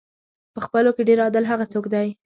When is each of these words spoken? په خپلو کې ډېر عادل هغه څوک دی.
په 0.53 0.59
خپلو 0.65 0.89
کې 0.95 1.07
ډېر 1.09 1.19
عادل 1.25 1.43
هغه 1.51 1.65
څوک 1.73 1.85
دی. 1.93 2.07